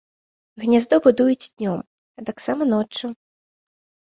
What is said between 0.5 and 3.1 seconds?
Гняздо будуюць днём, а таксама ноччу.